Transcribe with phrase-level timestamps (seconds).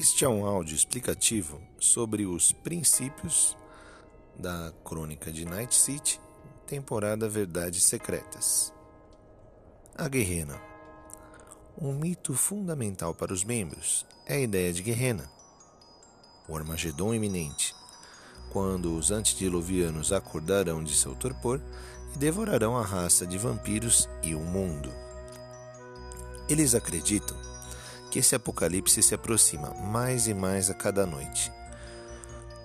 [0.00, 3.54] Este é um áudio explicativo sobre os princípios
[4.34, 6.18] da Crônica de Night City,
[6.66, 8.72] temporada Verdades Secretas.
[9.94, 10.58] A Guerrena.
[11.78, 15.30] Um mito fundamental para os membros é a ideia de Guerrena,
[16.48, 17.74] o Armagedon iminente,
[18.50, 21.60] quando os antediluvianos acordarão de seu torpor
[22.14, 24.90] e devorarão a raça de vampiros e o mundo.
[26.48, 27.49] Eles acreditam
[28.10, 31.52] que esse apocalipse se aproxima mais e mais a cada noite.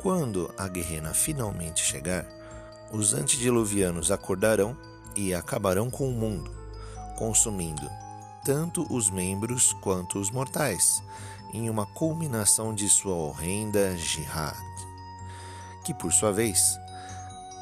[0.00, 2.26] Quando a guerrena finalmente chegar,
[2.90, 4.76] os antediluvianos acordarão
[5.14, 6.50] e acabarão com o mundo,
[7.16, 7.88] consumindo
[8.44, 11.02] tanto os membros quanto os mortais,
[11.52, 14.56] em uma culminação de sua horrenda jihad,
[15.84, 16.78] que por sua vez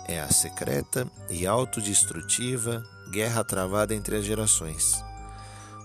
[0.07, 5.03] é a secreta e autodestrutiva guerra travada entre as gerações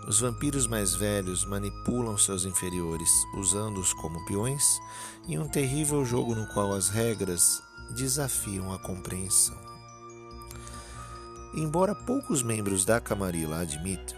[0.08, 4.80] os vampiros mais velhos manipulam seus inferiores, usando-os como peões,
[5.28, 7.62] em um terrível jogo no qual as regras
[7.96, 9.58] desafiam a compreensão.
[11.54, 14.18] Embora poucos membros da Camarilla admitam,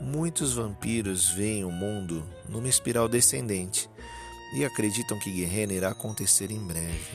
[0.00, 3.88] muitos vampiros veem o mundo numa espiral descendente
[4.54, 7.10] e acreditam que Guerrena irá acontecer em breve,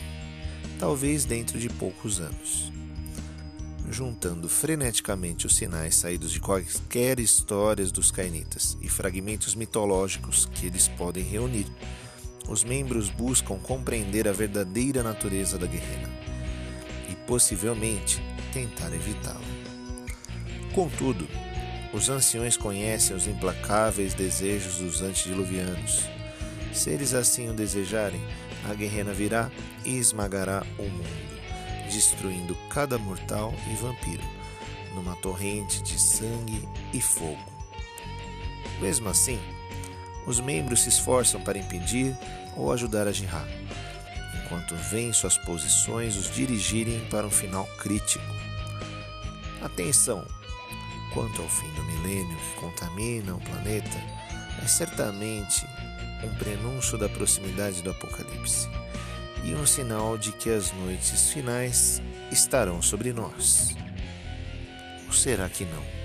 [0.79, 2.71] talvez dentro de poucos anos
[3.95, 10.89] juntando freneticamente os sinais saídos de quaisquer histórias dos cainitas e fragmentos mitológicos que eles
[10.89, 11.65] podem reunir.
[12.49, 16.09] Os membros buscam compreender a verdadeira natureza da guerreira
[17.09, 18.21] e possivelmente
[18.51, 19.39] tentar evitá-la.
[20.73, 21.25] Contudo,
[21.93, 26.03] os anciões conhecem os implacáveis desejos dos antediluvianos.
[26.73, 28.19] Se eles assim o desejarem,
[28.69, 29.49] a guerreira virá
[29.85, 31.34] e esmagará o mundo
[31.95, 34.23] destruindo cada mortal e vampiro,
[34.93, 37.39] numa torrente de sangue e fogo.
[38.81, 39.39] Mesmo assim,
[40.27, 42.13] os membros se esforçam para impedir
[42.57, 43.47] ou ajudar a Jihad,
[44.43, 48.25] enquanto veem suas posições os dirigirem para um final crítico.
[49.61, 50.27] Atenção!
[51.13, 53.97] Quanto ao fim do milênio que contamina o planeta,
[54.61, 55.65] é certamente
[56.25, 58.67] um prenúncio da proximidade do Apocalipse
[59.43, 62.01] e um sinal de que as noites finais
[62.31, 63.75] estarão sobre nós.
[65.07, 66.04] Ou será que não?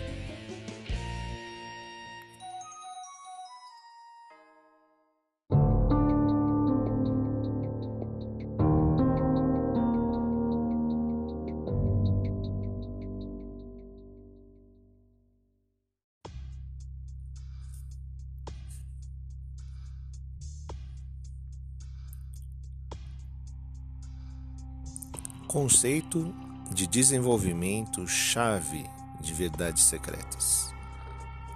[25.50, 26.33] Conceito
[26.71, 28.88] de desenvolvimento chave
[29.21, 30.72] de verdades secretas.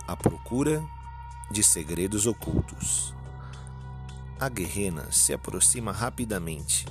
[0.05, 0.84] A procura
[1.49, 3.15] de segredos ocultos.
[4.41, 6.87] A guerrena se aproxima rapidamente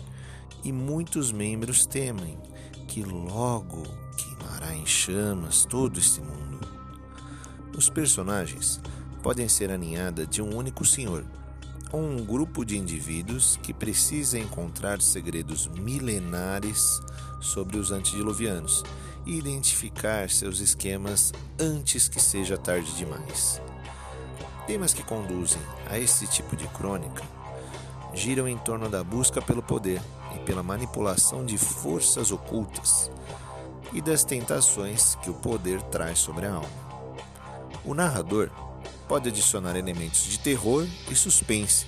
[0.63, 2.39] e muitos membros temem
[2.87, 3.83] que logo
[4.15, 6.61] queimará em chamas todo este mundo.
[7.77, 8.79] Os personagens
[9.21, 11.25] podem ser a ninhada de um único senhor
[11.93, 16.99] ou um grupo de indivíduos que precisa encontrar segredos milenares
[17.39, 18.83] sobre os antediluvianos
[19.27, 23.61] e identificar seus esquemas antes que seja tarde demais.
[24.65, 27.23] Temas que conduzem a esse tipo de crônica
[28.11, 30.01] giram em torno da busca pelo poder
[30.35, 33.11] e pela manipulação de forças ocultas
[33.91, 36.83] e das tentações que o poder traz sobre a alma.
[37.85, 38.49] O narrador
[39.07, 41.85] pode adicionar elementos de terror e suspense,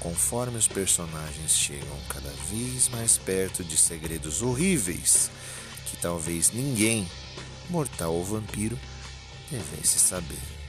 [0.00, 5.30] conforme os personagens chegam cada vez mais perto de segredos horríveis
[5.86, 7.08] que talvez ninguém,
[7.70, 8.78] mortal ou vampiro,
[9.50, 10.63] devesse saber.